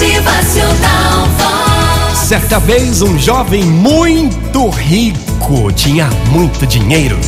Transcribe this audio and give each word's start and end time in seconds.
Motivacional 0.00 1.26
Vox. 1.36 2.18
Certa 2.20 2.58
vez, 2.58 3.02
um 3.02 3.18
jovem 3.18 3.62
muito 3.62 4.70
rico 4.70 5.70
tinha 5.74 6.08
muito 6.30 6.66
dinheiro. 6.66 7.18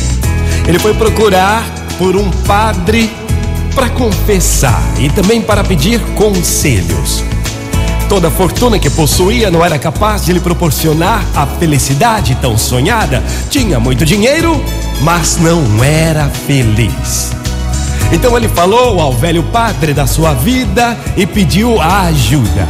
Ele 0.67 0.79
foi 0.79 0.95
procurar 0.95 1.63
por 1.99 2.15
um 2.15 2.31
padre 2.31 3.11
para 3.75 3.89
confessar 3.89 4.81
e 4.99 5.07
também 5.07 5.39
para 5.39 5.63
pedir 5.63 5.99
conselhos. 6.15 7.23
Toda 8.09 8.29
a 8.29 8.31
fortuna 8.31 8.79
que 8.79 8.89
possuía 8.89 9.51
não 9.51 9.63
era 9.63 9.77
capaz 9.77 10.25
de 10.25 10.33
lhe 10.33 10.39
proporcionar 10.39 11.23
a 11.35 11.45
felicidade 11.45 12.33
tão 12.41 12.57
sonhada. 12.57 13.23
Tinha 13.51 13.79
muito 13.79 14.03
dinheiro, 14.03 14.59
mas 15.03 15.37
não 15.37 15.83
era 15.83 16.27
feliz. 16.27 17.42
Então 18.13 18.37
ele 18.37 18.47
falou 18.47 19.01
ao 19.01 19.11
velho 19.11 19.41
padre 19.41 19.91
da 19.91 20.05
sua 20.05 20.35
vida 20.35 20.95
e 21.17 21.25
pediu 21.25 21.81
a 21.81 22.01
ajuda. 22.03 22.69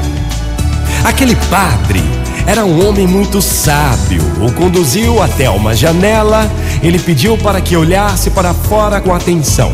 Aquele 1.03 1.35
padre 1.35 2.01
era 2.47 2.63
um 2.63 2.87
homem 2.87 3.05
muito 3.05 3.41
sábio. 3.41 4.23
O 4.41 4.53
conduziu 4.53 5.21
até 5.21 5.49
uma 5.49 5.75
janela. 5.75 6.49
Ele 6.81 6.97
pediu 6.97 7.37
para 7.37 7.59
que 7.59 7.75
olhasse 7.75 8.29
para 8.29 8.53
fora 8.53 9.01
com 9.01 9.13
atenção. 9.13 9.71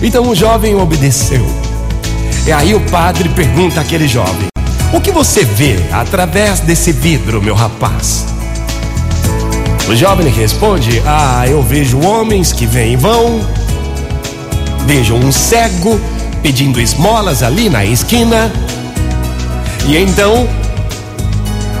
Então 0.00 0.28
o 0.28 0.34
jovem 0.34 0.76
obedeceu. 0.76 1.44
E 2.46 2.52
aí 2.52 2.72
o 2.72 2.80
padre 2.82 3.28
pergunta 3.30 3.80
àquele 3.80 4.06
jovem: 4.06 4.46
O 4.92 5.00
que 5.00 5.10
você 5.10 5.44
vê 5.44 5.76
através 5.90 6.60
desse 6.60 6.92
vidro, 6.92 7.42
meu 7.42 7.56
rapaz? 7.56 8.26
O 9.88 9.96
jovem 9.96 10.28
responde: 10.28 11.02
Ah, 11.04 11.44
eu 11.48 11.60
vejo 11.62 12.00
homens 12.00 12.52
que 12.52 12.64
vêm 12.64 12.92
e 12.92 12.96
vão. 12.96 13.63
Vejo 14.86 15.14
um 15.14 15.32
cego 15.32 16.00
pedindo 16.42 16.80
esmolas 16.80 17.42
ali 17.42 17.68
na 17.68 17.84
esquina. 17.84 18.52
E 19.86 19.96
então 19.96 20.46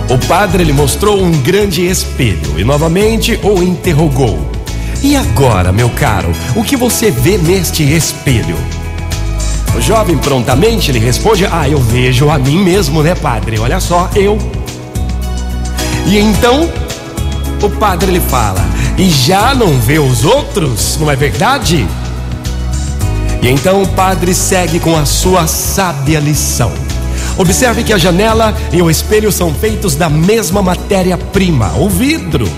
o 0.08 0.18
padre 0.26 0.64
lhe 0.64 0.72
mostrou 0.72 1.22
um 1.22 1.30
grande 1.42 1.86
espelho 1.86 2.58
e 2.58 2.64
novamente 2.64 3.38
o 3.42 3.62
interrogou: 3.62 4.50
E 5.02 5.16
agora, 5.16 5.72
meu 5.72 5.90
caro, 5.90 6.32
o 6.54 6.62
que 6.62 6.76
você 6.76 7.10
vê 7.10 7.38
neste 7.38 7.82
espelho? 7.82 8.56
O 9.76 9.80
jovem 9.80 10.16
prontamente 10.18 10.92
lhe 10.92 10.98
responde: 10.98 11.46
Ah, 11.50 11.68
eu 11.68 11.78
vejo 11.78 12.30
a 12.30 12.38
mim 12.38 12.62
mesmo, 12.62 13.02
né, 13.02 13.14
padre? 13.14 13.58
Olha 13.58 13.80
só, 13.80 14.08
eu. 14.14 14.38
E 16.06 16.18
então 16.18 16.70
o 17.62 17.70
padre 17.70 18.10
lhe 18.12 18.20
fala: 18.20 18.64
E 18.96 19.08
já 19.08 19.54
não 19.54 19.78
vê 19.78 19.98
os 19.98 20.24
outros, 20.24 20.98
não 21.00 21.10
é 21.10 21.16
verdade? 21.16 21.86
E 23.44 23.48
então 23.50 23.82
o 23.82 23.88
padre 23.88 24.32
segue 24.32 24.80
com 24.80 24.96
a 24.96 25.04
sua 25.04 25.46
sábia 25.46 26.18
lição. 26.18 26.72
Observe 27.36 27.84
que 27.84 27.92
a 27.92 27.98
janela 27.98 28.56
e 28.72 28.80
o 28.80 28.88
espelho 28.88 29.30
são 29.30 29.52
feitos 29.52 29.94
da 29.94 30.08
mesma 30.08 30.62
matéria-prima, 30.62 31.74
o 31.76 31.86
vidro. 31.86 32.48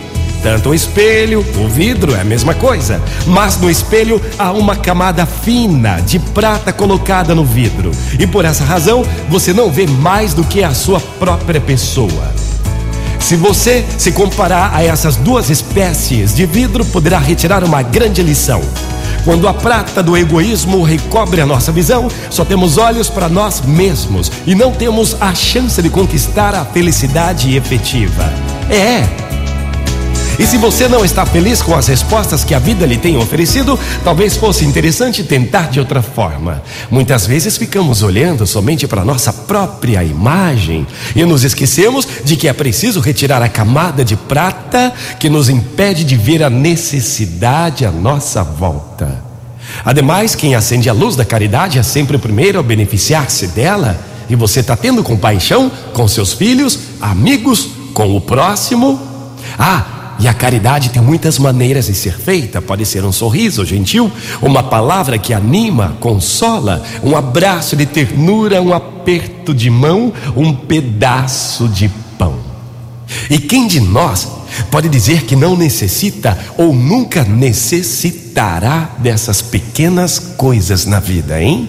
Tanto 0.44 0.68
o 0.68 0.74
espelho, 0.74 1.44
o 1.56 1.66
vidro 1.66 2.14
é 2.14 2.20
a 2.20 2.24
mesma 2.24 2.54
coisa, 2.54 3.02
mas 3.26 3.56
no 3.56 3.68
espelho 3.68 4.22
há 4.38 4.52
uma 4.52 4.76
camada 4.76 5.26
fina 5.26 6.00
de 6.02 6.20
prata 6.20 6.72
colocada 6.72 7.34
no 7.34 7.44
vidro. 7.44 7.90
E 8.16 8.24
por 8.24 8.44
essa 8.44 8.62
razão, 8.62 9.04
você 9.28 9.52
não 9.52 9.72
vê 9.72 9.88
mais 9.88 10.34
do 10.34 10.44
que 10.44 10.62
a 10.62 10.72
sua 10.72 11.00
própria 11.00 11.60
pessoa. 11.60 12.32
Se 13.18 13.34
você 13.34 13.84
se 13.98 14.12
comparar 14.12 14.72
a 14.72 14.84
essas 14.84 15.16
duas 15.16 15.50
espécies 15.50 16.32
de 16.32 16.46
vidro, 16.46 16.84
poderá 16.84 17.18
retirar 17.18 17.64
uma 17.64 17.82
grande 17.82 18.22
lição. 18.22 18.62
Quando 19.26 19.48
a 19.48 19.52
prata 19.52 20.04
do 20.04 20.16
egoísmo 20.16 20.84
recobre 20.84 21.40
a 21.40 21.46
nossa 21.46 21.72
visão, 21.72 22.06
só 22.30 22.44
temos 22.44 22.78
olhos 22.78 23.10
para 23.10 23.28
nós 23.28 23.60
mesmos 23.60 24.30
e 24.46 24.54
não 24.54 24.70
temos 24.70 25.20
a 25.20 25.34
chance 25.34 25.82
de 25.82 25.90
conquistar 25.90 26.54
a 26.54 26.64
felicidade 26.64 27.56
efetiva. 27.56 28.32
É. 28.70 29.35
E 30.38 30.46
se 30.46 30.58
você 30.58 30.86
não 30.86 31.02
está 31.02 31.24
feliz 31.24 31.62
com 31.62 31.74
as 31.74 31.86
respostas 31.86 32.44
que 32.44 32.54
a 32.54 32.58
vida 32.58 32.84
lhe 32.84 32.98
tem 32.98 33.16
oferecido, 33.16 33.78
talvez 34.04 34.36
fosse 34.36 34.66
interessante 34.66 35.24
tentar 35.24 35.70
de 35.70 35.80
outra 35.80 36.02
forma. 36.02 36.62
Muitas 36.90 37.26
vezes 37.26 37.56
ficamos 37.56 38.02
olhando 38.02 38.46
somente 38.46 38.86
para 38.86 39.04
nossa 39.04 39.32
própria 39.32 40.04
imagem 40.04 40.86
e 41.14 41.24
nos 41.24 41.42
esquecemos 41.42 42.06
de 42.22 42.36
que 42.36 42.48
é 42.48 42.52
preciso 42.52 43.00
retirar 43.00 43.42
a 43.42 43.48
camada 43.48 44.04
de 44.04 44.14
prata 44.14 44.92
que 45.18 45.30
nos 45.30 45.48
impede 45.48 46.04
de 46.04 46.16
ver 46.16 46.42
a 46.42 46.50
necessidade 46.50 47.86
à 47.86 47.90
nossa 47.90 48.44
volta. 48.44 49.24
Ademais, 49.84 50.34
quem 50.34 50.54
acende 50.54 50.90
a 50.90 50.92
luz 50.92 51.16
da 51.16 51.24
caridade 51.24 51.78
é 51.78 51.82
sempre 51.82 52.16
o 52.16 52.20
primeiro 52.20 52.58
a 52.58 52.62
beneficiar-se 52.62 53.48
dela. 53.48 53.98
E 54.28 54.34
você 54.34 54.60
está 54.60 54.76
tendo 54.76 55.02
compaixão 55.02 55.70
com 55.92 56.06
seus 56.06 56.32
filhos, 56.32 56.78
amigos, 57.00 57.68
com 57.94 58.16
o 58.16 58.20
próximo? 58.20 59.00
Ah, 59.58 59.95
e 60.18 60.26
a 60.26 60.34
caridade 60.34 60.90
tem 60.90 61.02
muitas 61.02 61.38
maneiras 61.38 61.86
de 61.86 61.94
ser 61.94 62.18
feita. 62.18 62.62
Pode 62.62 62.86
ser 62.86 63.04
um 63.04 63.12
sorriso 63.12 63.64
gentil, 63.64 64.10
uma 64.40 64.62
palavra 64.62 65.18
que 65.18 65.34
anima, 65.34 65.96
consola, 66.00 66.82
um 67.02 67.16
abraço 67.16 67.76
de 67.76 67.86
ternura, 67.86 68.62
um 68.62 68.72
aperto 68.72 69.54
de 69.54 69.70
mão, 69.70 70.12
um 70.36 70.54
pedaço 70.54 71.68
de 71.68 71.88
pão. 72.18 72.34
E 73.30 73.38
quem 73.38 73.66
de 73.66 73.80
nós 73.80 74.28
pode 74.70 74.88
dizer 74.88 75.24
que 75.24 75.36
não 75.36 75.56
necessita 75.56 76.38
ou 76.56 76.74
nunca 76.74 77.22
necessitará 77.22 78.90
dessas 78.98 79.42
pequenas 79.42 80.18
coisas 80.18 80.86
na 80.86 80.98
vida, 80.98 81.40
hein? 81.40 81.68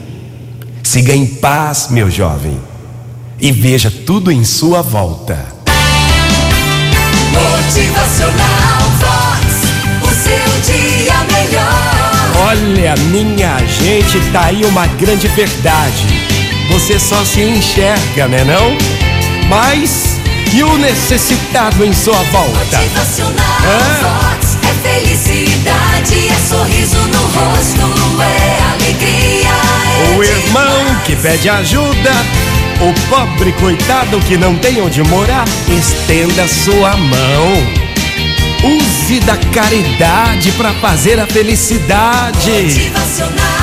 Siga 0.83 1.13
em 1.13 1.25
paz, 1.25 1.89
meu 1.89 2.09
jovem, 2.09 2.57
e 3.39 3.51
veja 3.51 3.91
tudo 3.91 4.31
em 4.31 4.43
sua 4.43 4.81
volta. 4.81 5.56
Motivacional 7.67 8.81
Vox. 8.97 9.67
O 10.01 10.07
seu 10.07 10.61
dia 10.73 11.13
melhor. 11.33 12.47
Olha, 12.47 12.95
minha 13.11 13.57
gente, 13.67 14.21
tá 14.31 14.45
aí 14.45 14.63
uma 14.63 14.87
grande 14.87 15.27
verdade. 15.27 16.07
Você 16.71 16.97
só 16.97 17.25
se 17.25 17.41
enxerga, 17.41 18.29
né 18.29 18.45
não? 18.45 18.77
Mas 19.49 20.17
e 20.53 20.63
o 20.63 20.77
necessitado 20.77 21.83
em 21.83 21.91
sua 21.91 22.23
volta? 22.31 22.77
Motivacional 22.77 23.35
Ah. 23.35 24.29
Vox. 24.31 24.57
É 24.63 24.89
felicidade, 24.89 26.29
é 26.29 26.47
sorriso 26.47 26.97
no 26.99 27.21
rosto, 27.21 28.21
é 28.21 28.63
alegria, 28.75 29.49
é 29.49 30.17
O 30.17 30.23
demais. 30.23 30.29
irmão 30.45 30.95
que 31.05 31.15
pede 31.17 31.49
ajuda, 31.49 32.11
o 32.81 32.93
pobre 33.09 33.51
coitado 33.53 34.19
que 34.21 34.37
não 34.37 34.55
tem 34.57 34.81
onde 34.81 35.01
morar, 35.03 35.45
estenda 35.67 36.47
sua 36.47 36.95
mão. 36.95 37.87
Use 38.63 39.19
da 39.21 39.37
caridade 39.37 40.51
para 40.53 40.73
fazer 40.73 41.19
a 41.19 41.25
felicidade. 41.25 42.51
Motivacional 42.51 43.56